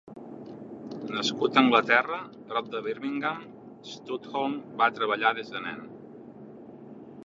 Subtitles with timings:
[1.15, 2.17] Nascut a Anglaterra,
[2.53, 3.45] prop de Birmingham,
[3.93, 5.89] Studholme va treballar des de nen.